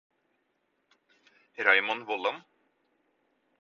[1.67, 2.41] Raymond Vollan